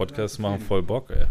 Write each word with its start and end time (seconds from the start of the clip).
Podcasts 0.00 0.38
machen 0.38 0.60
voll 0.60 0.82
Bock, 0.82 1.10
ey. 1.10 1.26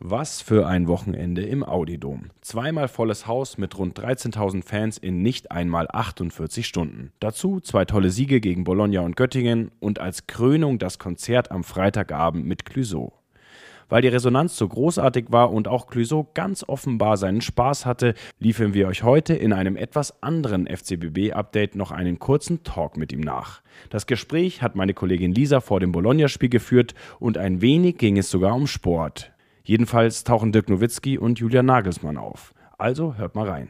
Was 0.00 0.42
für 0.42 0.66
ein 0.66 0.86
Wochenende 0.86 1.40
im 1.40 1.64
Audidom. 1.64 2.28
Zweimal 2.42 2.88
volles 2.88 3.26
Haus 3.26 3.56
mit 3.56 3.78
rund 3.78 3.98
13.000 3.98 4.62
Fans 4.62 4.98
in 4.98 5.22
nicht 5.22 5.50
einmal 5.50 5.88
48 5.90 6.66
Stunden. 6.66 7.10
Dazu 7.20 7.60
zwei 7.60 7.86
tolle 7.86 8.10
Siege 8.10 8.42
gegen 8.42 8.64
Bologna 8.64 9.00
und 9.00 9.16
Göttingen 9.16 9.70
und 9.80 9.98
als 9.98 10.26
Krönung 10.26 10.78
das 10.78 10.98
Konzert 10.98 11.50
am 11.50 11.64
Freitagabend 11.64 12.44
mit 12.44 12.66
Clüso. 12.66 13.17
Weil 13.88 14.02
die 14.02 14.08
Resonanz 14.08 14.56
so 14.56 14.68
großartig 14.68 15.26
war 15.30 15.52
und 15.52 15.68
auch 15.68 15.86
Clüso 15.86 16.28
ganz 16.34 16.64
offenbar 16.66 17.16
seinen 17.16 17.40
Spaß 17.40 17.86
hatte, 17.86 18.14
liefern 18.38 18.74
wir 18.74 18.88
euch 18.88 19.02
heute 19.02 19.34
in 19.34 19.52
einem 19.52 19.76
etwas 19.76 20.22
anderen 20.22 20.66
FCBB-Update 20.66 21.74
noch 21.74 21.90
einen 21.90 22.18
kurzen 22.18 22.62
Talk 22.64 22.96
mit 22.96 23.12
ihm 23.12 23.20
nach. 23.20 23.62
Das 23.90 24.06
Gespräch 24.06 24.62
hat 24.62 24.76
meine 24.76 24.94
Kollegin 24.94 25.32
Lisa 25.32 25.60
vor 25.60 25.80
dem 25.80 25.92
Bologna-Spiel 25.92 26.50
geführt 26.50 26.94
und 27.18 27.38
ein 27.38 27.60
wenig 27.60 27.98
ging 27.98 28.18
es 28.18 28.30
sogar 28.30 28.54
um 28.54 28.66
Sport. 28.66 29.32
Jedenfalls 29.64 30.24
tauchen 30.24 30.52
Dirk 30.52 30.68
Nowitzki 30.68 31.18
und 31.18 31.38
Julia 31.38 31.62
Nagelsmann 31.62 32.16
auf. 32.16 32.54
Also 32.78 33.16
hört 33.16 33.34
mal 33.34 33.48
rein. 33.48 33.68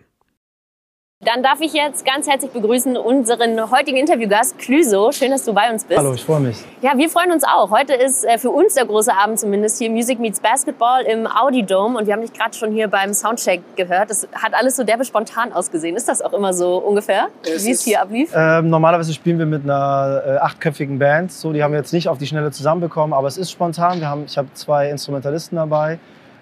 Dann 1.25 1.43
darf 1.43 1.61
ich 1.61 1.73
jetzt 1.73 2.07
ganz 2.07 2.29
herzlich 2.29 2.53
begrüßen 2.53 2.97
unseren 2.97 3.73
heutigen 3.73 3.97
Interviewgast 3.97 4.57
Clüso. 4.57 5.11
Schön, 5.11 5.33
dass 5.33 5.45
du 5.45 5.53
bei 5.53 5.69
uns 5.69 5.83
bist. 5.83 5.99
Hallo, 5.99 6.15
ich 6.15 6.23
freue 6.23 6.39
mich. 6.39 6.59
Ja, 6.81 6.93
wir 6.97 7.09
freuen 7.09 7.33
uns 7.33 7.43
auch. 7.43 7.73
Heute 7.73 7.95
ist 7.95 8.25
äh, 8.25 8.39
für 8.39 8.51
uns 8.51 8.75
der 8.75 8.85
große 8.85 9.13
Abend 9.13 9.41
zumindest 9.41 9.79
hier 9.79 9.91
Music 9.91 10.21
Meets 10.21 10.39
Basketball 10.39 11.03
im 11.03 11.27
Audi 11.27 11.65
Dome 11.65 11.99
und 11.99 12.07
wir 12.07 12.15
haben 12.15 12.21
dich 12.21 12.33
gerade 12.33 12.57
schon 12.57 12.71
hier 12.71 12.87
beim 12.87 13.13
Soundcheck 13.13 13.63
gehört. 13.75 14.11
Das 14.11 14.29
hat 14.33 14.55
alles 14.55 14.77
so 14.77 14.85
derbe 14.85 15.05
spontan 15.05 15.53
ausgesehen. 15.53 15.97
Ist 15.97 16.09
das 16.09 16.23
auch 16.23 16.33
immer 16.33 16.53
so 16.53 16.77
ungefähr, 16.77 17.31
Es 17.43 17.67
wie 17.67 17.73
es 17.73 17.83
hier 17.83 18.01
ablief? 18.01 18.31
Ähm, 18.33 18.71
normalerweise 18.71 19.13
spielen 19.13 19.41
wir 19.41 19.47
mit 19.47 19.65
einer 19.65 20.23
äh, 20.25 20.37
achtköpfigen 20.37 21.01
Band. 21.01 21.33
So, 21.33 21.53
die 21.53 21.65
haben 21.65 21.73
wir 21.73 21.81
jetzt 21.81 21.93
nicht 21.93 22.09
auf 22.09 22.19
die 22.19 22.29
Schnelle 22.29 22.53
zusammenbekommen, 22.53 23.13
aber 23.13 23.27
es 23.27 23.39
ist 23.39 23.51
spontan. 23.51 23.99
Wir 23.99 24.09
haben, 24.09 24.23
ich 24.25 24.39
habe 24.39 24.47
zwei 24.55 24.89
Instrumentalisten 24.89 25.57
dabei, 25.57 25.99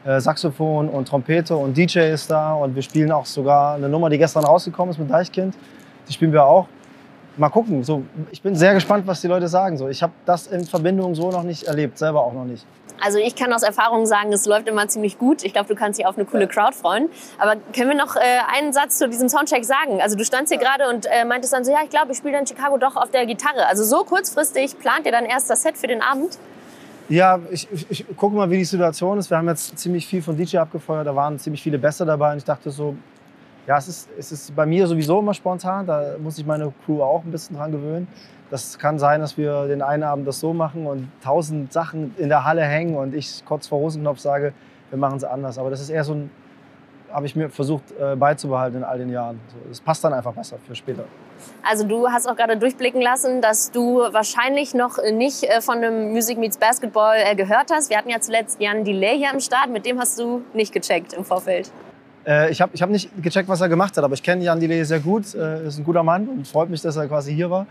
äh, 0.07 0.21
Saxophon 0.21 0.89
und 0.89 1.09
Trompete 1.09 1.57
und 1.57 1.77
DJ 1.77 2.11
ist 2.12 2.31
da 2.31 2.55
und 2.55 2.75
wir 2.75 2.83
spielen 2.83 3.11
auch 3.11 3.27
sogar 3.27 3.75
eine 3.75 3.89
Nummer, 3.89 4.09
die 4.09 4.19
gestern 4.19 4.45
rausgekommen 4.45 4.93
ist 4.93 4.99
mit 4.99 5.11
Deichkind. 5.11 5.55
Die 6.09 6.12
spielen 6.12 6.33
wir 6.33 6.45
auch. 6.45 6.69
Mal 7.37 7.51
gucken. 7.51 7.85
So, 7.85 8.05
ich 8.31 8.41
bin 8.41 8.55
sehr 8.55 8.73
gespannt, 8.73 9.07
was 9.07 9.21
die 9.21 9.27
Leute 9.27 9.49
sagen. 9.49 9.77
So, 9.77 9.89
ich 9.89 10.03
habe 10.03 10.12
das 10.25 10.47
in 10.47 10.65
Verbindung 10.65 11.15
so 11.15 11.31
noch 11.31 11.43
nicht 11.43 11.65
erlebt, 11.65 11.99
selber 11.99 12.23
auch 12.23 12.33
noch 12.33 12.45
nicht. 12.45 12.65
Also 13.01 13.19
ich 13.19 13.34
kann 13.34 13.53
aus 13.53 13.62
Erfahrung 13.62 14.07
sagen, 14.07 14.33
es 14.33 14.47
läuft 14.47 14.69
immer 14.69 14.89
ziemlich 14.89 15.19
gut. 15.19 15.45
Ich 15.45 15.53
glaube, 15.53 15.69
du 15.69 15.75
kannst 15.75 15.99
dich 15.99 16.07
auf 16.07 16.17
eine 16.17 16.25
coole 16.25 16.47
Crowd 16.47 16.73
freuen. 16.75 17.11
Aber 17.39 17.57
können 17.75 17.91
wir 17.91 17.97
noch 17.97 18.17
äh, 18.17 18.21
einen 18.57 18.73
Satz 18.73 18.97
zu 18.97 19.09
diesem 19.09 19.29
Soundcheck 19.29 19.65
sagen? 19.65 20.01
Also 20.01 20.17
du 20.17 20.25
standst 20.25 20.51
hier 20.51 20.61
gerade 20.61 20.89
und 20.89 21.07
äh, 21.07 21.25
meintest 21.27 21.53
dann 21.53 21.65
so, 21.65 21.73
ja, 21.73 21.81
ich 21.84 21.91
glaube, 21.91 22.12
ich 22.12 22.19
spiele 22.19 22.33
dann 22.34 22.43
in 22.43 22.47
Chicago 22.47 22.79
doch 22.79 22.97
auf 22.97 23.11
der 23.11 23.27
Gitarre. 23.27 23.67
Also 23.67 23.84
so 23.84 24.05
kurzfristig 24.05 24.79
plant 24.79 25.05
ihr 25.05 25.12
dann 25.12 25.27
erst 25.27 25.51
das 25.51 25.62
Set 25.62 25.77
für 25.77 25.89
den 25.89 26.01
Abend? 26.01 26.39
Ja, 27.09 27.39
ich, 27.51 27.69
ich, 27.71 27.89
ich 27.89 28.17
gucke 28.17 28.35
mal, 28.35 28.51
wie 28.51 28.57
die 28.59 28.65
Situation 28.65 29.17
ist. 29.19 29.31
Wir 29.31 29.37
haben 29.37 29.47
jetzt 29.47 29.79
ziemlich 29.79 30.07
viel 30.07 30.23
von 30.23 30.37
DJ 30.37 30.59
abgefeuert, 30.59 31.07
da 31.07 31.15
waren 31.15 31.39
ziemlich 31.39 31.62
viele 31.62 31.79
Bässe 31.79 32.05
dabei 32.05 32.33
und 32.33 32.39
ich 32.39 32.45
dachte 32.45 32.71
so, 32.71 32.97
ja, 33.67 33.79
es 33.79 33.87
ist, 33.87 34.09
es 34.19 34.33
ist 34.33 34.57
bei 34.57 34.67
mir 34.67 34.89
sowieso 34.89 35.21
immer 35.21 35.34
spontan, 35.34 35.87
da 35.87 36.17
muss 36.21 36.37
ich 36.39 36.47
meine 36.47 36.73
Crew 36.84 37.03
auch 37.03 37.23
ein 37.25 37.31
bisschen 37.31 37.57
dran 37.57 37.71
gewöhnen. 37.71 38.09
Das 38.51 38.79
kann 38.79 38.99
sein, 38.99 39.21
dass 39.21 39.37
wir 39.37 39.67
den 39.67 39.83
einen 39.83 40.03
Abend 40.03 40.27
das 40.27 40.41
so 40.41 40.53
machen 40.53 40.87
und 40.87 41.09
tausend 41.23 41.73
Sachen 41.73 42.15
in 42.17 42.29
der 42.29 42.45
Halle 42.45 42.62
hängen 42.62 42.97
und 42.97 43.15
ich 43.15 43.45
kurz 43.45 43.69
vor 43.69 43.79
Hosenknopf 43.81 44.19
sage, 44.19 44.53
wir 44.91 44.99
machen 44.99 45.17
es 45.17 45.25
anders. 45.25 45.59
Aber 45.59 45.71
das 45.71 45.81
ist 45.81 45.91
eher 45.91 46.05
so 46.05 46.15
ein, 46.15 46.31
habe 47.12 47.27
ich 47.27 47.37
mir 47.37 47.49
versucht 47.49 47.85
äh, 47.99 48.17
beizubehalten 48.17 48.79
in 48.79 48.85
all 48.85 48.99
den 48.99 49.11
Jahren. 49.11 49.41
Das 49.69 49.81
passt 49.81 50.05
dann 50.05 50.12
einfach 50.12 50.33
besser 50.33 50.57
für 50.67 50.75
später. 50.75 51.05
Also 51.62 51.87
du 51.87 52.09
hast 52.09 52.29
auch 52.29 52.37
gerade 52.37 52.57
durchblicken 52.57 53.01
lassen, 53.01 53.41
dass 53.41 53.71
du 53.71 53.99
wahrscheinlich 53.99 54.75
noch 54.75 54.99
nicht 55.12 55.44
äh, 55.44 55.61
von 55.61 55.81
dem 55.81 56.12
Music 56.12 56.39
Meets 56.39 56.59
Basketball 56.59 57.17
äh, 57.19 57.34
gehört 57.34 57.71
hast. 57.71 57.91
Wir 57.91 57.99
hatten 57.99 58.11
ja 58.11 58.21
zuletzt 58.21 58.61
Jan 58.61 58.84
Delay 58.84 59.19
hier 59.19 59.31
am 59.31 59.41
Start, 59.41 59.71
mit 59.71 59.87
dem 59.87 59.99
hast 59.99 60.19
du 60.19 60.43
nicht 60.55 60.72
gecheckt 60.72 61.12
im 61.12 61.25
Vorfeld. 61.25 61.71
Ich 62.50 62.61
habe 62.61 62.72
ich 62.75 62.83
hab 62.83 62.91
nicht 62.91 63.09
gecheckt, 63.23 63.49
was 63.49 63.61
er 63.61 63.69
gemacht 63.69 63.97
hat, 63.97 64.03
aber 64.03 64.15
ich 64.15 64.23
kenne 64.23 64.43
Jan 64.43 64.59
Delay 64.59 64.83
sehr 64.83 64.99
gut. 64.99 65.33
Ist 65.33 65.78
ein 65.78 65.84
guter 65.84 66.03
Mann 66.03 66.27
und 66.27 66.49
freut 66.49 66.69
mich, 66.69 66.83
dass 66.83 66.97
er 66.97 67.06
quasi 67.06 67.33
hier 67.33 67.50
war. 67.50 67.67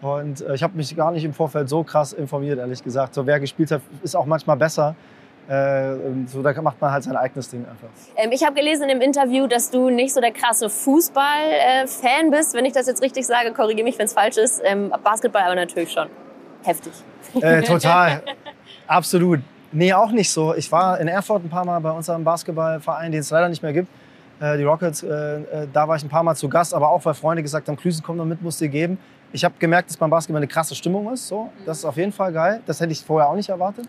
Und 0.00 0.42
ich 0.54 0.62
habe 0.62 0.74
mich 0.78 0.96
gar 0.96 1.12
nicht 1.12 1.26
im 1.26 1.34
Vorfeld 1.34 1.68
so 1.68 1.84
krass 1.84 2.14
informiert, 2.14 2.58
ehrlich 2.58 2.82
gesagt. 2.82 3.12
So, 3.12 3.26
wer 3.26 3.38
gespielt 3.38 3.70
hat, 3.70 3.82
ist 4.02 4.16
auch 4.16 4.24
manchmal 4.24 4.56
besser. 4.56 4.96
Äh, 5.48 6.26
so, 6.26 6.42
da 6.42 6.60
macht 6.60 6.78
man 6.78 6.92
halt 6.92 7.04
sein 7.04 7.16
eigenes 7.16 7.48
Ding 7.48 7.64
einfach. 7.64 7.88
Ähm, 8.16 8.30
ich 8.32 8.44
habe 8.44 8.54
gelesen 8.54 8.82
in 8.82 8.98
dem 8.98 9.00
Interview, 9.00 9.46
dass 9.46 9.70
du 9.70 9.88
nicht 9.88 10.12
so 10.12 10.20
der 10.20 10.32
krasse 10.32 10.68
Fußball-Fan 10.68 12.30
bist. 12.30 12.52
Wenn 12.54 12.66
ich 12.66 12.74
das 12.74 12.86
jetzt 12.86 13.02
richtig 13.02 13.26
sage, 13.26 13.52
korrigiere 13.52 13.84
mich, 13.84 13.98
wenn 13.98 14.06
es 14.06 14.12
falsch 14.12 14.36
ist. 14.36 14.60
Ähm, 14.62 14.92
Basketball 15.02 15.42
aber 15.42 15.54
natürlich 15.54 15.90
schon. 15.90 16.08
Heftig. 16.62 16.92
Äh, 17.40 17.62
total. 17.66 18.22
Absolut. 18.86 19.40
Nee, 19.72 19.92
auch 19.94 20.10
nicht 20.10 20.30
so. 20.30 20.54
Ich 20.54 20.70
war 20.70 21.00
in 21.00 21.08
Erfurt 21.08 21.44
ein 21.44 21.48
paar 21.48 21.64
Mal 21.64 21.78
bei 21.80 21.90
unserem 21.92 22.24
Basketballverein, 22.24 23.10
den 23.10 23.20
es 23.20 23.30
leider 23.30 23.48
nicht 23.48 23.62
mehr 23.62 23.72
gibt. 23.72 23.88
Äh, 24.40 24.58
die 24.58 24.64
Rockets, 24.64 25.02
äh, 25.02 25.08
äh, 25.08 25.68
da 25.72 25.88
war 25.88 25.96
ich 25.96 26.02
ein 26.02 26.08
paar 26.10 26.22
Mal 26.22 26.34
zu 26.34 26.48
Gast, 26.48 26.74
aber 26.74 26.90
auch 26.90 27.04
weil 27.06 27.14
Freunde 27.14 27.42
gesagt 27.42 27.68
haben, 27.68 27.76
Klüsen, 27.76 28.02
komm 28.02 28.18
noch 28.18 28.24
mit, 28.26 28.42
musst 28.42 28.60
dir 28.60 28.68
geben. 28.68 28.98
Ich 29.32 29.44
habe 29.44 29.54
gemerkt, 29.58 29.88
dass 29.88 29.96
beim 29.96 30.10
Basketball 30.10 30.40
eine 30.40 30.46
krasse 30.46 30.74
Stimmung 30.74 31.10
ist. 31.12 31.28
So. 31.28 31.50
Das 31.64 31.78
ist 31.78 31.84
auf 31.86 31.96
jeden 31.96 32.12
Fall 32.12 32.32
geil. 32.32 32.60
Das 32.66 32.80
hätte 32.80 32.92
ich 32.92 33.02
vorher 33.02 33.28
auch 33.28 33.34
nicht 33.34 33.48
erwartet. 33.48 33.86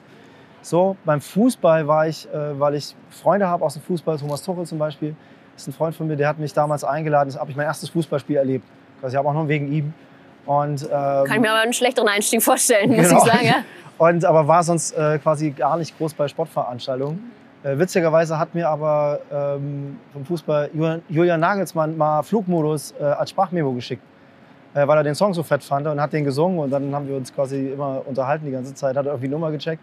So, 0.62 0.98
beim 1.06 1.22
Fußball 1.22 1.88
war 1.88 2.08
ich, 2.08 2.28
äh, 2.34 2.60
weil 2.60 2.76
ich 2.76 2.96
Freunde 3.10 3.48
habe 3.48 3.64
aus 3.64 3.74
dem 3.74 3.84
Fußball, 3.84 4.18
Thomas 4.18 4.44
Tuchel 4.44 4.66
zum 4.66 4.78
Beispiel, 4.78 5.16
ist 5.56 5.68
ein 5.68 5.74
Freund 5.74 5.96
von 5.96 6.08
mir, 6.08 6.16
der 6.16 6.28
hat 6.28 6.40
mich 6.40 6.54
damals 6.54 6.84
eingeladen. 6.84 7.32
Da 7.34 7.40
habe 7.40 7.52
ich 7.52 7.58
mein 7.58 7.66
erstes 7.66 7.90
Fußballspiel 7.90 8.36
erlebt. 8.38 8.66
Also 9.02 9.14
ich 9.14 9.18
habe 9.18 9.28
auch 9.30 9.34
noch 9.34 9.48
wegen 9.48 9.72
ihm. 9.72 9.94
Und, 10.46 10.84
ähm, 10.84 10.90
Kann 10.90 11.26
ich 11.36 11.40
mir 11.40 11.52
aber 11.52 11.62
einen 11.62 11.74
schlechteren 11.74 12.08
Einstieg 12.08 12.42
vorstellen, 12.42 12.96
muss 12.96 13.08
Genau. 13.10 13.26
ich 13.26 13.32
sagen. 13.32 13.46
Ja? 13.46 13.56
und 13.98 14.26
aber 14.26 14.48
war 14.48 14.64
sonst 14.64 14.94
äh, 14.94 15.20
quasi 15.20 15.52
gar 15.52 15.78
nicht 15.78 15.98
groß 15.98 16.14
bei 16.14 16.28
Sportveranstaltungen. 16.28 17.32
Äh, 17.64 17.78
witzigerweise 17.78 18.40
hat 18.40 18.56
mir 18.56 18.70
aber 18.70 19.20
ähm, 19.32 20.00
vom 20.14 20.26
Fußball 20.26 20.70
Julian, 20.74 21.02
Julian 21.10 21.40
Nagelsmann 21.40 21.98
mal 21.98 22.24
Flugmodus 22.24 22.94
äh, 23.00 23.04
als 23.04 23.30
Sprachmemo 23.32 23.74
geschickt, 23.74 24.02
äh, 24.74 24.88
weil 24.88 24.98
er 24.98 25.04
den 25.04 25.16
Song 25.16 25.34
so 25.34 25.44
fett 25.44 25.62
fand 25.64 25.86
und 25.88 26.00
hat 26.00 26.14
den 26.14 26.24
gesungen 26.24 26.60
und 26.60 26.70
dann 26.72 26.96
haben 26.96 27.08
wir 27.08 27.18
uns 27.18 27.34
quasi 27.34 27.72
immer 27.74 28.02
unterhalten 28.06 28.46
die 28.46 28.52
ganze 28.52 28.74
Zeit, 28.74 28.96
hat 28.96 29.06
er 29.06 29.12
irgendwie 29.12 29.28
die 29.28 29.34
Nummer 29.34 29.52
gecheckt. 29.52 29.82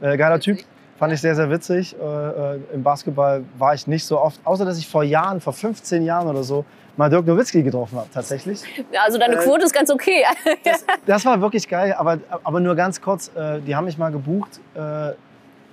Äh, 0.00 0.16
geiler 0.16 0.40
Typ, 0.40 0.58
fand 0.98 1.12
ich 1.12 1.20
sehr, 1.20 1.34
sehr 1.34 1.50
witzig. 1.50 1.96
Äh, 2.00 2.04
äh, 2.04 2.60
Im 2.74 2.82
Basketball 2.82 3.44
war 3.56 3.74
ich 3.74 3.86
nicht 3.86 4.04
so 4.04 4.20
oft, 4.20 4.40
außer 4.44 4.64
dass 4.64 4.78
ich 4.78 4.86
vor 4.88 5.02
Jahren, 5.04 5.40
vor 5.40 5.52
15 5.52 6.02
Jahren 6.02 6.28
oder 6.28 6.42
so, 6.42 6.64
mal 6.96 7.08
Dirk 7.08 7.26
Nowitzki 7.26 7.62
getroffen 7.62 7.98
habe, 7.98 8.08
tatsächlich. 8.12 8.62
Also 9.04 9.18
deine 9.18 9.36
Äh, 9.36 9.44
Quote 9.44 9.64
ist 9.64 9.72
ganz 9.72 9.90
okay. 9.90 10.24
Das 11.06 11.24
war 11.24 11.40
wirklich 11.40 11.68
geil, 11.68 11.94
aber, 11.96 12.18
aber 12.42 12.60
nur 12.60 12.74
ganz 12.74 13.00
kurz. 13.00 13.30
Äh, 13.36 13.60
die 13.60 13.74
haben 13.76 13.84
mich 13.84 13.98
mal 13.98 14.10
gebucht, 14.10 14.60
äh, 14.74 14.80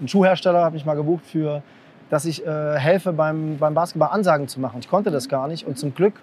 ein 0.01 0.07
Schuhhersteller 0.07 0.65
hat 0.65 0.73
mich 0.73 0.85
mal 0.85 0.95
gebucht 0.95 1.23
für, 1.25 1.63
dass 2.09 2.25
ich 2.25 2.45
äh, 2.45 2.77
helfe 2.77 3.13
beim, 3.13 3.57
beim 3.57 3.73
Basketball 3.73 4.09
Ansagen 4.09 4.47
zu 4.47 4.59
machen. 4.59 4.79
Ich 4.79 4.89
konnte 4.89 5.09
das 5.09 5.27
gar 5.29 5.47
nicht 5.47 5.65
und 5.65 5.79
zum 5.79 5.95
Glück 5.95 6.13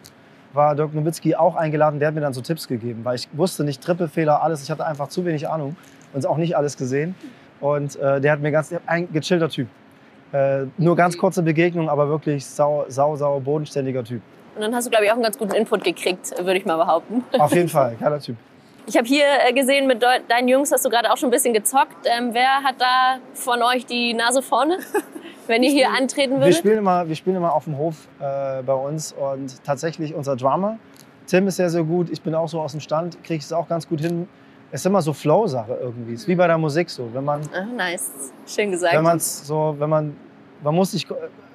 war 0.52 0.74
Dirk 0.76 0.94
Nowitzki 0.94 1.34
auch 1.34 1.56
eingeladen, 1.56 1.98
der 1.98 2.08
hat 2.08 2.14
mir 2.14 2.20
dann 2.20 2.34
so 2.34 2.42
Tipps 2.42 2.68
gegeben, 2.68 3.00
weil 3.04 3.16
ich 3.16 3.28
wusste 3.32 3.64
nicht, 3.64 3.82
Trippelfehler, 3.82 4.42
alles, 4.42 4.62
ich 4.62 4.70
hatte 4.70 4.84
einfach 4.86 5.08
zu 5.08 5.24
wenig 5.24 5.48
Ahnung 5.48 5.76
und 6.12 6.26
auch 6.26 6.36
nicht 6.36 6.56
alles 6.56 6.76
gesehen. 6.76 7.14
Und 7.62 7.96
äh, 7.96 8.20
der 8.20 8.32
hat 8.32 8.40
mir 8.40 8.50
ganz, 8.50 8.74
ein 8.86 9.10
gechillter 9.10 9.48
Typ. 9.48 9.68
Äh, 10.32 10.64
nur 10.76 10.96
ganz 10.96 11.16
kurze 11.16 11.42
Begegnung, 11.42 11.88
aber 11.88 12.08
wirklich 12.08 12.44
sau, 12.44 12.84
sau, 12.88 13.16
sau 13.16 13.40
bodenständiger 13.40 14.04
Typ. 14.04 14.20
Und 14.54 14.60
dann 14.62 14.74
hast 14.74 14.86
du, 14.86 14.90
glaube 14.90 15.04
ich, 15.04 15.10
auch 15.10 15.14
einen 15.14 15.22
ganz 15.22 15.38
guten 15.38 15.54
Input 15.54 15.84
gekriegt, 15.84 16.34
würde 16.38 16.58
ich 16.58 16.66
mal 16.66 16.76
behaupten. 16.76 17.24
Auf 17.38 17.54
jeden 17.54 17.68
Fall, 17.70 17.96
geiler 17.98 18.20
Typ. 18.20 18.36
Ich 18.86 18.96
habe 18.96 19.06
hier 19.06 19.24
äh, 19.46 19.52
gesehen, 19.52 19.86
mit 19.86 20.02
deinen 20.02 20.48
Jungs 20.48 20.72
hast 20.72 20.84
du 20.84 20.90
gerade 20.90 21.10
auch 21.12 21.16
schon 21.16 21.28
ein 21.28 21.32
bisschen 21.32 21.54
gezockt. 21.54 22.04
Ähm, 22.04 22.30
wer 22.32 22.64
hat 22.64 22.74
da 22.78 23.18
von 23.34 23.62
euch 23.62 23.86
die 23.86 24.12
Nase 24.12 24.42
vorne, 24.42 24.78
wenn 25.46 25.62
ihr 25.62 25.70
hier 25.70 25.90
antreten 25.90 26.32
Wir 26.34 26.40
würdet? 26.40 26.56
spielen, 26.56 26.78
immer, 26.78 27.08
wir 27.08 27.14
spielen 27.14 27.36
immer 27.36 27.54
auf 27.54 27.64
dem 27.64 27.78
Hof 27.78 28.08
äh, 28.18 28.62
bei 28.62 28.74
uns 28.74 29.12
und 29.12 29.62
tatsächlich 29.62 30.14
unser 30.14 30.34
Drummer, 30.34 30.78
Tim 31.26 31.46
ist 31.46 31.56
sehr, 31.56 31.70
sehr 31.70 31.84
gut. 31.84 32.10
Ich 32.10 32.22
bin 32.22 32.34
auch 32.34 32.48
so 32.48 32.60
aus 32.60 32.72
dem 32.72 32.80
Stand, 32.80 33.22
kriege 33.22 33.40
es 33.40 33.52
auch 33.52 33.68
ganz 33.68 33.88
gut 33.88 34.00
hin. 34.00 34.28
Es 34.74 34.80
ist 34.80 34.86
immer 34.86 35.02
so 35.02 35.12
Flow-Sache 35.12 35.78
irgendwie. 35.82 36.14
Es 36.14 36.22
ist 36.22 36.28
wie 36.28 36.34
bei 36.34 36.46
der 36.46 36.56
Musik 36.56 36.88
so. 36.88 37.06
Wenn 37.12 37.24
man 37.24 37.42
Ah, 37.54 37.66
nice. 37.76 38.10
Schön 38.46 38.70
gesagt. 38.70 38.94
wenn 38.94 39.02
man's 39.02 39.46
so, 39.46 39.76
wenn 39.78 39.90
man, 39.90 40.16
man 40.62 40.74
muss 40.74 40.92
sich 40.92 41.06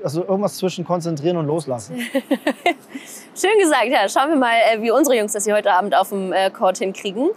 also 0.03 0.21
irgendwas 0.23 0.55
zwischen 0.57 0.85
konzentrieren 0.85 1.35
und 1.37 1.47
loslassen. 1.47 1.95
Schön 3.35 3.59
gesagt, 3.59 3.87
ja. 3.87 4.07
Schauen 4.07 4.29
wir 4.29 4.35
mal, 4.37 4.53
äh, 4.71 4.81
wie 4.83 4.91
unsere 4.91 5.17
Jungs 5.17 5.33
das 5.33 5.45
hier 5.45 5.55
heute 5.55 5.71
Abend 5.73 5.95
auf 5.97 6.09
dem 6.09 6.31
äh, 6.31 6.51
Court 6.51 6.77
hinkriegen. 6.77 7.29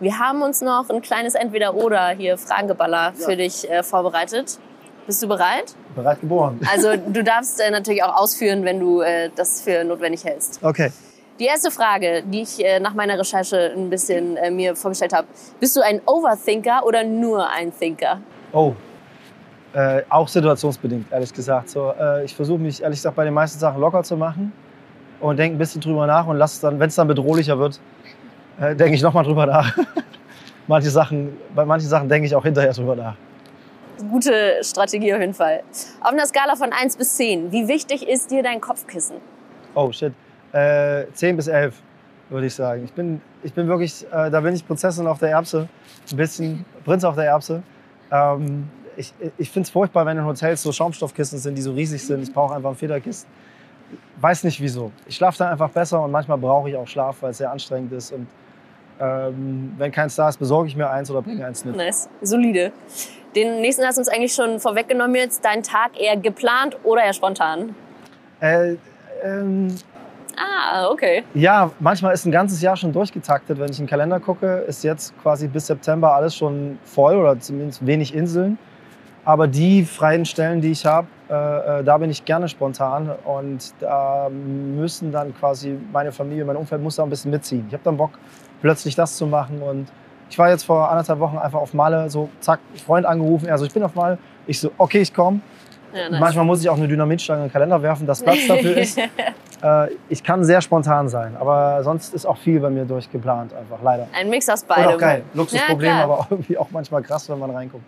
Wir 0.00 0.18
haben 0.18 0.40
uns 0.40 0.62
noch 0.62 0.88
ein 0.88 1.02
kleines 1.02 1.34
Entweder-Oder 1.34 2.08
hier 2.10 2.38
Fragengeballer 2.38 3.12
für 3.12 3.36
dich 3.36 3.70
äh, 3.70 3.82
vorbereitet. 3.82 4.58
Bist 5.06 5.22
du 5.22 5.28
bereit? 5.28 5.74
Bereit 5.94 6.20
geboren. 6.22 6.58
Also 6.72 6.96
du 6.96 7.22
darfst 7.22 7.60
äh, 7.60 7.70
natürlich 7.70 8.02
auch 8.02 8.16
ausführen, 8.16 8.64
wenn 8.64 8.80
du 8.80 9.02
äh, 9.02 9.28
das 9.36 9.60
für 9.60 9.84
notwendig 9.84 10.24
hältst. 10.24 10.60
Okay. 10.62 10.90
Die 11.38 11.44
erste 11.44 11.70
Frage, 11.70 12.22
die 12.24 12.42
ich 12.42 12.64
äh, 12.64 12.80
nach 12.80 12.94
meiner 12.94 13.18
Recherche 13.18 13.72
ein 13.76 13.90
bisschen 13.90 14.38
äh, 14.38 14.50
mir 14.50 14.74
vorgestellt 14.74 15.12
habe. 15.12 15.26
Bist 15.60 15.76
du 15.76 15.82
ein 15.82 16.00
Overthinker 16.06 16.80
oder 16.86 17.04
nur 17.04 17.46
ein 17.50 17.70
Thinker? 17.78 18.20
Oh. 18.52 18.72
Äh, 19.74 20.02
auch 20.08 20.26
situationsbedingt, 20.28 21.12
ehrlich 21.12 21.34
gesagt. 21.34 21.68
So, 21.68 21.92
äh, 22.00 22.24
ich 22.24 22.34
versuche 22.34 22.58
mich, 22.58 22.82
ehrlich 22.82 22.98
gesagt, 22.98 23.16
bei 23.16 23.24
den 23.24 23.34
meisten 23.34 23.58
Sachen 23.58 23.78
locker 23.82 24.02
zu 24.02 24.16
machen 24.16 24.50
und 25.20 25.38
denke 25.38 25.56
ein 25.56 25.58
bisschen 25.58 25.82
drüber 25.82 26.06
nach 26.06 26.26
und 26.26 26.38
lass 26.38 26.58
dann, 26.60 26.80
wenn 26.80 26.88
es 26.88 26.94
dann 26.94 27.06
bedrohlicher 27.06 27.58
wird, 27.58 27.80
äh, 28.58 28.74
denke 28.74 28.94
ich 28.94 29.02
nochmal 29.02 29.24
drüber 29.24 29.44
nach. 29.44 29.76
manche 30.66 30.88
Sachen, 30.88 31.36
bei 31.54 31.66
manchen 31.66 31.90
Sachen 31.90 32.08
denke 32.08 32.26
ich 32.26 32.34
auch 32.34 32.44
hinterher 32.44 32.72
drüber 32.72 32.96
nach. 32.96 33.16
Gute 34.10 34.62
Strategie 34.62 35.12
auf 35.12 35.20
jeden 35.20 35.34
Fall. 35.34 35.62
Auf 36.00 36.12
einer 36.12 36.26
Skala 36.26 36.56
von 36.56 36.72
1 36.72 36.96
bis 36.96 37.16
10, 37.16 37.52
wie 37.52 37.68
wichtig 37.68 38.08
ist 38.08 38.30
dir 38.30 38.42
dein 38.42 38.62
Kopfkissen? 38.62 39.16
Oh 39.74 39.92
shit. 39.92 40.14
Äh, 40.56 41.12
10 41.12 41.36
bis 41.36 41.48
11, 41.48 41.74
würde 42.30 42.46
ich 42.46 42.54
sagen. 42.54 42.82
Ich 42.84 42.92
bin, 42.92 43.20
ich 43.42 43.52
bin 43.52 43.68
wirklich, 43.68 44.06
äh, 44.10 44.30
da 44.30 44.40
bin 44.40 44.54
ich 44.54 44.66
Prinzessin 44.66 45.06
auf 45.06 45.18
der 45.18 45.28
Erbse. 45.30 45.68
Ein 46.10 46.16
bisschen 46.16 46.64
Prinz 46.82 47.04
auf 47.04 47.14
der 47.14 47.26
Erbse. 47.26 47.62
Ähm, 48.10 48.70
ich 48.96 49.12
ich 49.36 49.50
finde 49.50 49.66
es 49.66 49.70
furchtbar, 49.70 50.06
wenn 50.06 50.16
in 50.16 50.24
Hotels 50.24 50.62
so 50.62 50.72
Schaumstoffkissen 50.72 51.38
sind, 51.38 51.56
die 51.56 51.62
so 51.62 51.72
riesig 51.72 52.02
sind. 52.06 52.22
Ich 52.22 52.32
brauche 52.32 52.54
einfach 52.54 52.70
ein 52.70 52.76
Federkissen. 52.76 53.28
Weiß 54.18 54.44
nicht 54.44 54.58
wieso. 54.62 54.92
Ich 55.06 55.16
schlafe 55.16 55.36
dann 55.36 55.48
einfach 55.48 55.68
besser 55.68 56.02
und 56.02 56.10
manchmal 56.10 56.38
brauche 56.38 56.70
ich 56.70 56.76
auch 56.76 56.88
Schlaf, 56.88 57.16
weil 57.20 57.32
es 57.32 57.38
sehr 57.38 57.50
anstrengend 57.50 57.92
ist. 57.92 58.12
Und 58.12 58.26
ähm, 58.98 59.74
wenn 59.76 59.92
keins 59.92 60.16
da 60.16 60.30
ist, 60.30 60.38
besorge 60.38 60.68
ich 60.68 60.76
mir 60.76 60.88
eins 60.88 61.10
oder 61.10 61.20
bringe 61.20 61.44
eins 61.44 61.66
mit. 61.66 61.76
Nice, 61.76 62.08
solide. 62.22 62.72
Den 63.34 63.60
nächsten 63.60 63.84
hast 63.84 63.96
du 63.96 64.00
uns 64.00 64.08
eigentlich 64.08 64.32
schon 64.32 64.58
vorweggenommen 64.58 65.16
jetzt. 65.16 65.44
Dein 65.44 65.62
Tag 65.62 66.00
eher 66.00 66.16
geplant 66.16 66.78
oder 66.82 67.04
eher 67.04 67.12
spontan? 67.12 67.74
Äh, 68.40 68.76
ähm, 69.22 69.76
Ah, 70.68 70.88
okay. 70.88 71.22
Ja, 71.34 71.70
manchmal 71.78 72.12
ist 72.12 72.26
ein 72.26 72.32
ganzes 72.32 72.60
Jahr 72.60 72.76
schon 72.76 72.92
durchgetaktet. 72.92 73.58
Wenn 73.58 73.70
ich 73.70 73.78
in 73.78 73.84
den 73.84 73.90
Kalender 73.90 74.18
gucke, 74.18 74.64
ist 74.66 74.82
jetzt 74.82 75.14
quasi 75.22 75.46
bis 75.46 75.68
September 75.68 76.12
alles 76.14 76.34
schon 76.34 76.78
voll 76.82 77.16
oder 77.16 77.38
zumindest 77.38 77.86
wenig 77.86 78.12
Inseln. 78.12 78.58
Aber 79.24 79.46
die 79.46 79.84
freien 79.84 80.24
Stellen, 80.24 80.60
die 80.60 80.72
ich 80.72 80.84
habe, 80.84 81.06
äh, 81.28 81.34
äh, 81.80 81.84
da 81.84 81.98
bin 81.98 82.10
ich 82.10 82.24
gerne 82.24 82.48
spontan 82.48 83.10
und 83.24 83.74
da 83.80 84.28
müssen 84.28 85.12
dann 85.12 85.34
quasi 85.36 85.78
meine 85.92 86.10
Familie, 86.10 86.44
mein 86.44 86.56
Umfeld 86.56 86.82
muss 86.82 86.96
da 86.96 87.04
ein 87.04 87.10
bisschen 87.10 87.30
mitziehen. 87.30 87.64
Ich 87.68 87.72
habe 87.72 87.84
dann 87.84 87.96
Bock, 87.96 88.12
plötzlich 88.60 88.94
das 88.96 89.16
zu 89.16 89.26
machen 89.26 89.62
und 89.62 89.88
ich 90.30 90.38
war 90.38 90.48
jetzt 90.48 90.64
vor 90.64 90.88
anderthalb 90.90 91.20
Wochen 91.20 91.38
einfach 91.38 91.60
auf 91.60 91.74
Malle, 91.74 92.10
so 92.10 92.28
zack, 92.40 92.60
Freund 92.84 93.06
angerufen, 93.06 93.48
also 93.50 93.64
ich 93.64 93.72
bin 93.72 93.82
auf 93.82 93.94
Malle, 93.94 94.18
ich 94.46 94.60
so, 94.60 94.70
okay, 94.78 95.00
ich 95.00 95.12
komme. 95.12 95.40
Ja, 95.92 96.08
nice. 96.08 96.20
Manchmal 96.20 96.44
muss 96.44 96.62
ich 96.62 96.68
auch 96.68 96.76
eine 96.76 96.88
Dynamitstange 96.88 97.42
in 97.42 97.46
den 97.48 97.52
Kalender 97.52 97.80
werfen, 97.82 98.06
dass 98.06 98.22
Platz 98.22 98.46
dafür 98.46 98.76
ist. 98.76 98.98
Äh, 99.66 99.88
ich 100.08 100.22
kann 100.22 100.44
sehr 100.44 100.60
spontan 100.60 101.08
sein, 101.08 101.36
aber 101.36 101.82
sonst 101.82 102.14
ist 102.14 102.24
auch 102.24 102.36
viel 102.36 102.60
bei 102.60 102.70
mir 102.70 102.84
durchgeplant, 102.84 103.52
einfach 103.52 103.78
leider. 103.82 104.06
Ein 104.14 104.30
Mix 104.30 104.48
aus 104.48 104.62
Und 104.62 104.68
beidem. 104.68 104.86
auch 104.94 104.98
geil. 104.98 105.22
Luxusproblem, 105.34 105.88
Ja, 105.90 106.04
aber 106.04 106.20
auch 106.20 106.30
irgendwie 106.30 106.56
auch 106.58 106.68
manchmal 106.70 107.02
krass, 107.02 107.28
wenn 107.28 107.38
man 107.38 107.50
reinguckt. 107.50 107.84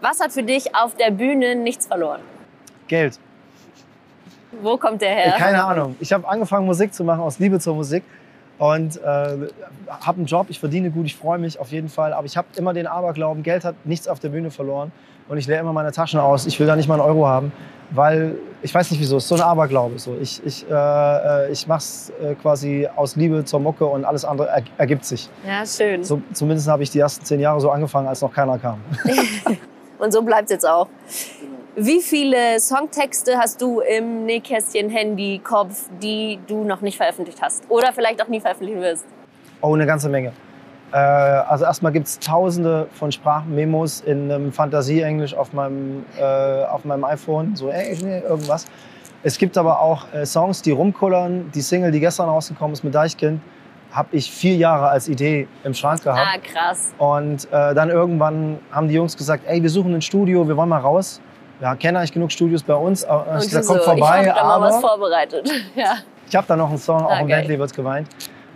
Was 0.00 0.20
hat 0.20 0.32
für 0.32 0.42
dich 0.42 0.74
auf 0.74 0.94
der 0.96 1.10
Bühne 1.10 1.54
nichts 1.54 1.86
verloren? 1.86 2.20
Geld. 2.88 3.18
Wo 4.62 4.76
kommt 4.76 5.02
der 5.02 5.10
her? 5.14 5.34
Keine 5.38 5.62
Ahnung. 5.64 5.96
Ich 6.00 6.12
habe 6.12 6.26
angefangen, 6.28 6.66
Musik 6.66 6.92
zu 6.94 7.04
machen 7.04 7.20
aus 7.20 7.38
Liebe 7.38 7.58
zur 7.58 7.74
Musik 7.74 8.04
und 8.58 8.96
äh, 8.98 9.00
habe 9.02 10.16
einen 10.16 10.26
Job. 10.26 10.46
Ich 10.50 10.60
verdiene 10.60 10.90
gut, 10.90 11.06
ich 11.06 11.16
freue 11.16 11.38
mich 11.38 11.58
auf 11.58 11.70
jeden 11.72 11.88
Fall. 11.88 12.12
Aber 12.12 12.26
ich 12.26 12.36
habe 12.36 12.48
immer 12.56 12.72
den 12.74 12.86
Aberglauben, 12.86 13.42
Geld 13.42 13.64
hat 13.64 13.74
nichts 13.84 14.08
auf 14.08 14.20
der 14.20 14.28
Bühne 14.30 14.50
verloren. 14.50 14.92
Und 15.32 15.38
ich 15.38 15.46
leere 15.46 15.60
immer 15.60 15.72
meine 15.72 15.92
Taschen 15.92 16.20
aus. 16.20 16.44
Ich 16.44 16.60
will 16.60 16.66
da 16.66 16.76
nicht 16.76 16.88
mal 16.88 17.00
einen 17.00 17.08
Euro 17.08 17.26
haben, 17.26 17.52
weil 17.90 18.36
ich 18.60 18.74
weiß 18.74 18.90
nicht 18.90 19.00
wieso. 19.00 19.16
Es 19.16 19.22
ist 19.22 19.30
so 19.30 19.34
ein 19.36 19.40
Aberglaube. 19.40 19.98
So. 19.98 20.14
Ich, 20.20 20.44
ich, 20.44 20.70
äh, 20.70 20.74
äh, 20.74 21.50
ich 21.50 21.66
mache 21.66 21.78
es 21.78 22.12
äh, 22.22 22.34
quasi 22.34 22.86
aus 22.94 23.16
Liebe 23.16 23.42
zur 23.42 23.58
Mucke 23.58 23.86
und 23.86 24.04
alles 24.04 24.26
andere 24.26 24.48
er, 24.48 24.62
ergibt 24.76 25.06
sich. 25.06 25.30
Ja, 25.46 25.64
schön. 25.64 26.04
So, 26.04 26.20
zumindest 26.34 26.68
habe 26.68 26.82
ich 26.82 26.90
die 26.90 26.98
ersten 26.98 27.24
zehn 27.24 27.40
Jahre 27.40 27.58
so 27.62 27.70
angefangen, 27.70 28.08
als 28.08 28.20
noch 28.20 28.30
keiner 28.30 28.58
kam. 28.58 28.82
Und 29.98 30.12
so 30.12 30.20
bleibt 30.20 30.50
es 30.50 30.50
jetzt 30.50 30.68
auch. 30.68 30.88
Wie 31.76 32.02
viele 32.02 32.60
Songtexte 32.60 33.38
hast 33.38 33.62
du 33.62 33.80
im 33.80 34.26
Nähkästchen, 34.26 34.90
Handy, 34.90 35.40
Kopf, 35.42 35.88
die 36.02 36.40
du 36.46 36.62
noch 36.62 36.82
nicht 36.82 36.98
veröffentlicht 36.98 37.40
hast? 37.40 37.62
Oder 37.70 37.94
vielleicht 37.94 38.20
auch 38.20 38.28
nie 38.28 38.40
veröffentlichen 38.40 38.82
wirst? 38.82 39.06
Oh, 39.62 39.72
eine 39.72 39.86
ganze 39.86 40.10
Menge. 40.10 40.32
Äh, 40.92 40.96
also 40.96 41.64
erstmal 41.64 41.92
gibt 41.92 42.06
es 42.06 42.18
tausende 42.18 42.86
von 42.92 43.10
Sprachmemos 43.12 44.00
in 44.02 44.30
einem 44.30 44.52
Fantasie-Englisch 44.52 45.34
auf, 45.34 45.52
meinem, 45.52 46.04
äh, 46.18 46.64
auf 46.64 46.84
meinem 46.84 47.04
iPhone, 47.04 47.56
so 47.56 47.70
ey, 47.70 47.96
nee, 48.02 48.18
irgendwas. 48.20 48.66
Es 49.22 49.38
gibt 49.38 49.56
aber 49.56 49.80
auch 49.80 50.04
äh, 50.12 50.26
Songs, 50.26 50.62
die 50.62 50.72
rumkullern. 50.72 51.50
Die 51.54 51.60
Single, 51.60 51.92
die 51.92 52.00
gestern 52.00 52.28
rausgekommen 52.28 52.72
ist 52.74 52.82
mit 52.84 52.94
Deichkind, 52.94 53.40
habe 53.92 54.08
ich 54.12 54.30
vier 54.30 54.56
Jahre 54.56 54.88
als 54.88 55.08
Idee 55.08 55.46
im 55.64 55.74
Schrank 55.74 56.02
gehabt. 56.02 56.20
Ah, 56.34 56.38
krass. 56.38 56.92
Und 56.98 57.44
äh, 57.52 57.74
dann 57.74 57.88
irgendwann 57.90 58.58
haben 58.72 58.88
die 58.88 58.94
Jungs 58.94 59.16
gesagt, 59.16 59.44
ey, 59.46 59.62
wir 59.62 59.70
suchen 59.70 59.94
ein 59.94 60.02
Studio, 60.02 60.46
wir 60.48 60.56
wollen 60.56 60.68
mal 60.70 60.80
raus. 60.80 61.20
Wir 61.60 61.74
kennen 61.76 61.96
eigentlich 61.96 62.12
genug 62.12 62.32
Studios 62.32 62.62
bei 62.64 62.74
uns. 62.74 63.04
Ich 63.04 63.08
Und 63.08 63.14
hab 63.16 63.34
gesagt, 63.38 63.64
du 63.64 63.68
kommt 63.68 63.80
so, 63.82 63.90
vorbei, 63.90 64.22
ich 64.22 64.28
habe 64.28 64.40
da 64.40 64.44
mal 64.58 64.60
was 64.60 64.80
vorbereitet. 64.80 65.48
Ja. 65.76 65.94
ich 66.28 66.34
habe 66.34 66.46
da 66.48 66.56
noch 66.56 66.68
einen 66.70 66.78
Song, 66.78 67.02
auch 67.04 67.10
Ah, 67.10 67.20
im. 67.20 67.28
Bentley 67.28 67.58
wird's 67.58 67.72
geweint, 67.74 68.08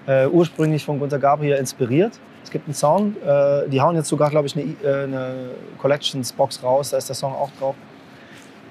äh, 0.06 0.26
ursprünglich 0.26 0.84
von 0.84 0.98
Gunter 0.98 1.18
Gabriel 1.18 1.56
inspiriert. 1.56 2.18
Es 2.44 2.50
gibt 2.50 2.66
einen 2.66 2.74
Song, 2.74 3.16
äh, 3.24 3.68
die 3.68 3.80
hauen 3.80 3.96
jetzt 3.96 4.08
sogar, 4.08 4.30
glaube 4.30 4.46
ich, 4.46 4.56
eine, 4.56 4.64
äh, 4.82 5.04
eine 5.04 5.50
Collections-Box 5.78 6.62
raus, 6.62 6.90
da 6.90 6.96
ist 6.98 7.08
der 7.08 7.16
Song 7.16 7.32
auch 7.32 7.50
drauf. 7.58 7.74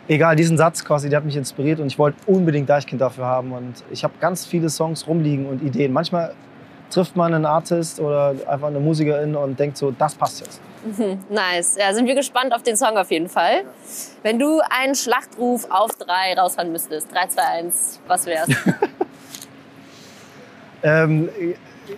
Egal, 0.07 0.35
diesen 0.35 0.55
Satz 0.55 0.85
quasi, 0.85 1.09
der 1.09 1.17
hat 1.17 1.25
mich 1.25 1.35
inspiriert 1.35 1.79
und 1.79 1.87
ich 1.87 1.97
wollte 1.97 2.17
unbedingt 2.27 2.69
Deichkind 2.69 3.01
dafür 3.01 3.25
haben. 3.25 3.51
Und 3.51 3.83
ich 3.89 4.03
habe 4.03 4.13
ganz 4.19 4.45
viele 4.45 4.69
Songs 4.69 5.07
rumliegen 5.07 5.47
und 5.47 5.63
Ideen. 5.63 5.91
Manchmal 5.91 6.33
trifft 6.91 7.15
man 7.15 7.33
einen 7.33 7.45
Artist 7.45 7.99
oder 7.99 8.35
einfach 8.47 8.67
eine 8.67 8.79
Musikerin 8.79 9.35
und 9.35 9.59
denkt 9.59 9.77
so, 9.77 9.91
das 9.91 10.13
passt 10.13 10.41
jetzt. 10.41 10.61
Nice. 11.29 11.77
Ja, 11.79 11.91
sind 11.93 12.05
wir 12.05 12.13
gespannt 12.13 12.53
auf 12.53 12.61
den 12.61 12.77
Song 12.77 12.97
auf 12.97 13.09
jeden 13.09 13.27
Fall. 13.27 13.63
Wenn 14.21 14.37
du 14.37 14.61
einen 14.69 14.93
Schlachtruf 14.93 15.65
auf 15.69 15.91
drei 15.97 16.35
raushauen 16.37 16.71
müsstest, 16.71 17.11
3, 17.11 17.27
2, 17.27 17.41
1, 17.41 17.99
was 18.07 18.25
wär's? 18.27 18.49
Ähm, 20.85 21.29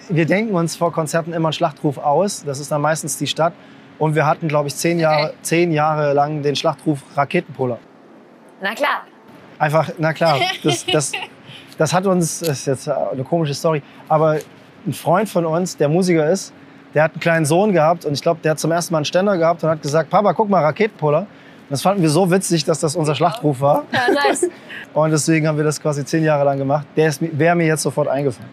wir 0.10 0.26
denken 0.26 0.56
uns 0.56 0.76
vor 0.76 0.94
Konzerten 0.94 1.34
immer 1.34 1.50
einen 1.50 1.54
Schlachtruf 1.54 1.98
aus. 1.98 2.44
Das 2.46 2.60
ist 2.60 2.72
dann 2.72 2.82
meistens 2.82 3.18
die 3.18 3.28
Stadt. 3.28 3.54
Und 4.00 4.16
wir 4.16 4.26
hatten, 4.26 4.48
glaube 4.48 4.68
ich, 4.68 4.76
zehn 4.76 5.00
Jahre, 5.00 5.34
zehn 5.42 5.72
Jahre 5.72 6.14
lang 6.14 6.42
den 6.42 6.56
Schlachtruf 6.56 7.00
Raketenpuller. 7.16 7.80
Na 8.62 8.74
klar. 8.74 9.04
Einfach, 9.60 9.90
na 9.98 10.14
klar, 10.14 10.40
das, 10.64 10.86
das, 10.86 11.12
das 11.78 11.94
hat 11.94 12.06
uns, 12.06 12.40
das 12.40 12.60
ist 12.60 12.68
jetzt 12.68 12.90
eine 12.90 13.24
komische 13.24 13.56
Story, 13.56 13.82
aber 14.08 14.38
ein 14.86 14.94
Freund 14.94 15.28
von 15.28 15.46
uns, 15.46 15.78
der 15.78 15.90
Musiker 15.90 16.30
ist, 16.30 16.54
der 16.94 17.04
hat 17.04 17.14
einen 17.14 17.20
kleinen 17.20 17.46
Sohn 17.46 17.74
gehabt 17.74 18.06
und 18.06 18.14
ich 18.14 18.22
glaube, 18.22 18.40
der 18.44 18.52
hat 18.52 18.60
zum 18.60 18.72
ersten 18.72 18.94
Mal 18.94 19.00
einen 19.00 19.06
Ständer 19.06 19.36
gehabt 19.36 19.64
und 19.64 19.70
hat 19.70 19.82
gesagt, 19.82 20.12
Papa, 20.12 20.34
guck 20.34 20.48
mal, 20.48 20.64
Raketenpuller. 20.64 21.22
Und 21.22 21.72
das 21.72 21.82
fanden 21.82 22.02
wir 22.02 22.10
so 22.10 22.30
witzig, 22.32 22.66
dass 22.66 22.80
das 22.80 22.96
unser 22.96 23.16
Schlachtruf 23.16 23.60
war. 23.60 23.84
Ja, 23.92 24.14
nice. 24.14 24.48
Und 24.94 25.12
deswegen 25.12 25.48
haben 25.48 25.58
wir 25.58 25.66
das 25.66 25.82
quasi 25.82 26.06
zehn 26.06 26.24
Jahre 26.24 26.46
lang 26.46 26.58
gemacht. 26.58 26.88
Der 26.96 27.14
wäre 27.20 27.56
mir 27.58 27.68
jetzt 27.68 27.82
sofort 27.82 28.08
eingefallen. 28.08 28.50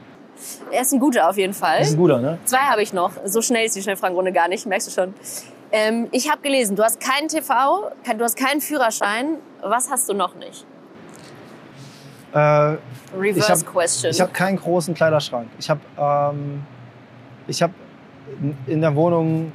Er 0.70 0.82
ist 0.82 0.92
ein 0.92 1.00
guter 1.00 1.28
auf 1.28 1.36
jeden 1.36 1.54
Fall. 1.54 1.78
Das 1.78 1.88
ist 1.88 1.94
ein 1.94 1.98
guter, 1.98 2.18
ne? 2.20 2.38
Zwei 2.44 2.58
habe 2.58 2.82
ich 2.82 2.92
noch. 2.92 3.12
So 3.24 3.40
schnell 3.42 3.66
ist 3.66 3.76
die 3.76 3.82
Schnellfragenrunde 3.82 4.32
gar 4.32 4.48
nicht, 4.48 4.66
merkst 4.66 4.88
du 4.88 4.92
schon. 4.92 5.14
Ähm, 5.72 6.08
ich 6.12 6.30
habe 6.30 6.40
gelesen, 6.42 6.76
du 6.76 6.82
hast 6.82 7.00
keinen 7.00 7.28
TV, 7.28 7.90
du 8.16 8.24
hast 8.24 8.36
keinen 8.36 8.60
Führerschein. 8.60 9.36
Was 9.62 9.90
hast 9.90 10.08
du 10.08 10.14
noch 10.14 10.34
nicht? 10.36 10.64
Äh, 12.32 12.38
Reverse 13.16 13.38
Ich 13.38 13.48
hab- 13.50 13.66
Question. 13.72 14.10
Ich 14.10 14.20
habe 14.20 14.32
keinen 14.32 14.56
großen 14.56 14.94
Kleiderschrank. 14.94 15.48
Ich 15.58 15.70
habe 15.70 15.80
ähm, 15.98 16.62
ich 17.46 17.62
hab 17.62 17.70
in 18.66 18.80
der 18.80 18.94
Wohnung 18.94 19.52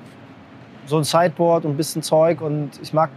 so 0.85 0.97
ein 0.97 1.03
Sideboard 1.03 1.65
und 1.65 1.71
ein 1.71 1.77
bisschen 1.77 2.01
Zeug 2.01 2.41
und 2.41 2.71
ich 2.81 2.93
mag, 2.93 3.09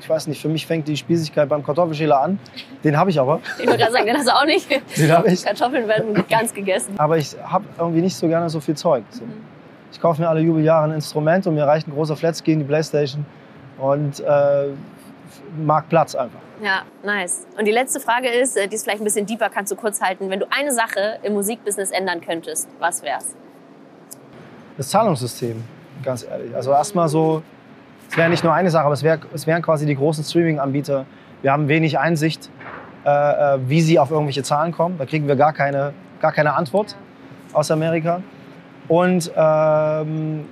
ich 0.00 0.08
weiß 0.08 0.26
nicht, 0.26 0.40
für 0.40 0.48
mich 0.48 0.66
fängt 0.66 0.88
die 0.88 0.96
Spießigkeit 0.96 1.48
beim 1.48 1.64
Kartoffelschäler 1.64 2.20
an. 2.20 2.38
Den 2.84 2.96
habe 2.96 3.10
ich 3.10 3.18
aber. 3.18 3.40
ich 3.58 3.66
wollte 3.66 3.78
gerade 3.78 3.92
sagen, 3.92 4.06
den 4.06 4.16
hast 4.16 4.28
du 4.28 4.34
auch 4.34 4.44
nicht. 4.44 4.68
Den 4.96 5.12
habe 5.12 5.28
ich. 5.28 5.44
Kartoffeln 5.44 5.88
werden 5.88 6.24
ganz 6.28 6.52
gegessen. 6.52 6.94
Aber 6.98 7.16
ich 7.16 7.36
habe 7.42 7.64
irgendwie 7.78 8.02
nicht 8.02 8.16
so 8.16 8.28
gerne 8.28 8.48
so 8.48 8.60
viel 8.60 8.76
Zeug. 8.76 9.04
So. 9.10 9.22
Ich 9.92 10.00
kaufe 10.00 10.20
mir 10.20 10.28
alle 10.28 10.40
Jubeljahre 10.40 10.84
ein 10.84 10.92
Instrument 10.92 11.46
und 11.46 11.54
mir 11.54 11.64
reicht 11.64 11.88
ein 11.88 11.92
großer 11.92 12.16
Flatscreen, 12.16 12.58
die 12.58 12.64
Playstation 12.64 13.24
und 13.78 14.20
äh, 14.20 14.68
mag 15.64 15.88
Platz 15.88 16.14
einfach. 16.14 16.40
Ja, 16.62 16.82
nice. 17.02 17.46
Und 17.58 17.66
die 17.66 17.72
letzte 17.72 18.00
Frage 18.00 18.28
ist, 18.28 18.56
äh, 18.56 18.68
die 18.68 18.74
ist 18.74 18.84
vielleicht 18.84 19.00
ein 19.00 19.04
bisschen 19.04 19.26
deeper, 19.26 19.48
kannst 19.50 19.72
du 19.72 19.76
kurz 19.76 20.00
halten. 20.00 20.30
Wenn 20.30 20.40
du 20.40 20.46
eine 20.50 20.72
Sache 20.72 21.18
im 21.22 21.34
Musikbusiness 21.34 21.90
ändern 21.90 22.20
könntest, 22.20 22.68
was 22.78 23.02
wär's? 23.02 23.34
das 24.76 24.88
Zahlungssystem, 24.88 25.62
ganz 26.02 26.24
ehrlich. 26.24 26.54
Also 26.54 26.70
erstmal 26.70 27.08
so, 27.08 27.42
es 28.10 28.16
wäre 28.16 28.28
nicht 28.28 28.44
nur 28.44 28.52
eine 28.52 28.70
Sache, 28.70 28.84
aber 28.84 28.94
es, 28.94 29.02
wär, 29.02 29.18
es 29.34 29.46
wären 29.46 29.62
quasi 29.62 29.86
die 29.86 29.96
großen 29.96 30.24
Streaming-Anbieter. 30.24 31.06
Wir 31.42 31.52
haben 31.52 31.68
wenig 31.68 31.98
Einsicht, 31.98 32.50
äh, 33.04 33.10
äh, 33.10 33.58
wie 33.66 33.80
sie 33.80 33.98
auf 33.98 34.10
irgendwelche 34.10 34.42
Zahlen 34.42 34.72
kommen. 34.72 34.98
Da 34.98 35.06
kriegen 35.06 35.28
wir 35.28 35.36
gar 35.36 35.52
keine, 35.52 35.92
gar 36.20 36.32
keine 36.32 36.54
Antwort 36.54 36.96
aus 37.52 37.70
Amerika. 37.70 38.22
Und 38.88 39.30
ähm, 39.36 40.44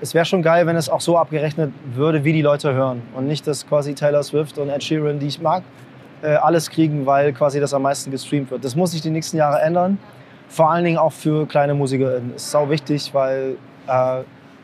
es 0.00 0.14
wäre 0.14 0.24
schon 0.24 0.42
geil, 0.42 0.66
wenn 0.66 0.76
es 0.76 0.88
auch 0.88 1.00
so 1.00 1.18
abgerechnet 1.18 1.72
würde, 1.94 2.24
wie 2.24 2.32
die 2.32 2.42
Leute 2.42 2.72
hören. 2.72 3.02
Und 3.14 3.26
nicht, 3.26 3.46
dass 3.46 3.66
quasi 3.66 3.94
Taylor 3.94 4.22
Swift 4.22 4.56
und 4.58 4.70
Ed 4.70 4.82
Sheeran, 4.82 5.18
die 5.18 5.26
ich 5.26 5.40
mag, 5.40 5.62
äh, 6.22 6.34
alles 6.34 6.70
kriegen, 6.70 7.06
weil 7.06 7.32
quasi 7.32 7.60
das 7.60 7.74
am 7.74 7.82
meisten 7.82 8.10
gestreamt 8.10 8.50
wird. 8.50 8.64
Das 8.64 8.76
muss 8.76 8.92
sich 8.92 9.02
die 9.02 9.10
nächsten 9.10 9.36
Jahre 9.36 9.60
ändern. 9.60 9.98
Vor 10.48 10.70
allen 10.70 10.84
Dingen 10.84 10.98
auch 10.98 11.12
für 11.12 11.46
kleine 11.46 11.74
MusikerInnen. 11.74 12.32
Das 12.32 12.42
ist 12.44 12.50
sau 12.50 12.68
wichtig, 12.70 13.12
weil 13.12 13.56
äh, 13.86 14.20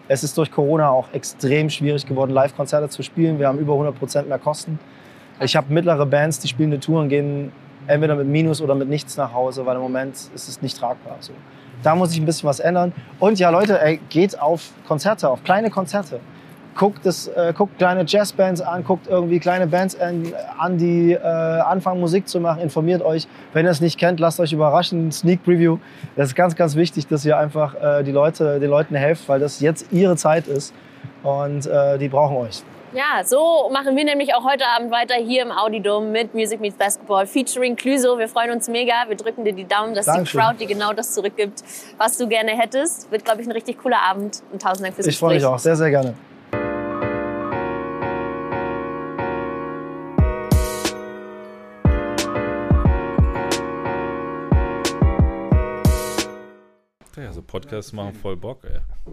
es 0.09 0.23
ist 0.23 0.37
durch 0.39 0.51
Corona 0.51 0.91
auch 0.91 1.13
extrem 1.13 1.71
schwierig 1.71 2.07
geworden, 2.07 2.31
Live-Konzerte 2.31 2.89
zu 2.89 3.03
spielen. 3.03 3.39
Wir 3.39 3.49
haben 3.49 3.59
über 3.59 3.73
100 3.73 3.99
Prozent 3.99 4.29
mehr 4.29 4.39
Kosten. 4.39 4.79
Ich 5.41 5.57
habe 5.57 5.73
mittlere 5.73 6.07
Bands, 6.07 6.39
die 6.39 6.49
spielen 6.49 6.71
eine 6.71 6.81
Tour 6.81 7.01
und 7.01 7.09
gehen 7.09 7.53
entweder 7.87 8.15
mit 8.15 8.27
Minus 8.27 8.61
oder 8.61 8.75
mit 8.75 8.89
nichts 8.89 9.17
nach 9.17 9.33
Hause, 9.33 9.67
weil 9.67 9.77
im 9.77 9.83
Moment 9.83 10.15
ist 10.35 10.49
es 10.49 10.63
nicht 10.63 10.79
tragbar. 10.79 11.17
So. 11.21 11.33
Da 11.83 11.95
muss 11.95 12.13
ich 12.13 12.19
ein 12.19 12.27
bisschen 12.27 12.49
was 12.49 12.61
ändern. 12.61 12.93
Und 13.19 13.39
ja, 13.39 13.51
Leute, 13.51 13.81
ey, 13.81 14.01
geht 14.09 14.41
auf 14.41 14.71
Konzerte, 14.87 15.29
auf 15.29 15.45
kleine 15.45 15.71
Konzerte. 15.71 16.21
Guckt, 16.77 17.07
das, 17.07 17.29
äh, 17.29 17.55
guckt 17.57 17.79
kleine 17.79 18.05
Jazzbands 18.07 18.61
an, 18.61 18.85
guckt 18.85 19.07
irgendwie 19.09 19.41
kleine 19.41 19.67
Bands 19.67 19.99
an, 19.99 20.33
an 20.59 20.77
die 20.77 21.13
äh, 21.13 21.19
anfangen 21.19 22.01
Musik 22.01 22.29
zu 22.29 22.39
machen. 22.39 22.61
Informiert 22.61 23.03
euch. 23.03 23.27
Wenn 23.53 23.65
ihr 23.65 23.71
es 23.71 23.81
nicht 23.81 23.99
kennt, 23.99 24.21
lasst 24.21 24.39
euch 24.41 24.53
überraschen. 24.53 25.11
Sneak 25.11 25.43
Preview. 25.43 25.79
Das 26.17 26.29
ist 26.29 26.35
ganz, 26.35 26.55
ganz 26.55 26.77
wichtig, 26.77 27.07
dass 27.07 27.25
ihr 27.25 27.39
einfach 27.39 27.75
äh, 27.75 28.03
die 28.03 28.13
Leute, 28.13 28.61
den 28.61 28.71
Leuten 28.71 28.95
helft, 28.95 29.29
weil 29.29 29.41
das 29.41 29.61
jetzt 29.61 29.91
ihre 29.91 30.17
Zeit 30.17 30.47
ist. 30.47 30.75
Und 31.23 31.67
äh, 31.67 31.99
die 31.99 32.09
brauchen 32.09 32.37
euch. 32.37 32.63
Ja, 32.93 33.25
so 33.25 33.69
machen 33.73 33.97
wir 33.97 34.05
nämlich 34.05 34.35
auch 34.35 34.45
heute 34.45 34.65
Abend 34.67 34.91
weiter 34.91 35.17
hier 35.17 35.43
im 35.43 35.51
Audidom 35.51 36.13
mit 36.13 36.35
Music 36.35 36.61
Meets 36.61 36.77
Basketball 36.77 37.27
featuring 37.27 37.75
Cluso. 37.77 38.19
Wir 38.19 38.29
freuen 38.29 38.53
uns 38.53 38.69
mega. 38.69 38.95
Wir 39.09 39.17
drücken 39.17 39.45
dir 39.45 39.53
die 39.53 39.67
Daumen, 39.67 39.95
dass 39.95 40.07
Dankeschön. 40.07 40.41
die 40.41 40.47
Crowd 40.47 40.61
dir 40.61 40.67
genau 40.67 40.93
das 40.93 41.13
zurückgibt, 41.13 41.63
was 41.99 42.17
du 42.17 42.29
gerne 42.29 42.53
hättest. 42.53 43.11
Wird, 43.11 43.25
glaube 43.25 43.43
ich, 43.43 43.49
ein 43.49 43.53
richtig 43.53 43.79
cooler 43.83 44.01
Abend. 44.01 44.43
Und 44.53 44.63
tausend 44.63 44.87
Dank 44.87 44.95
fürs 44.95 45.07
Ich 45.07 45.19
freue 45.19 45.35
mich 45.35 45.45
auch 45.45 45.59
sehr, 45.59 45.77
sehr 45.77 45.91
gerne. 45.91 46.15
Ja, 57.17 57.33
so 57.33 57.43
Podcasts 57.43 57.93
machen 57.93 58.15
voll 58.15 58.37
Bock, 58.37 58.65
ey. 58.65 58.81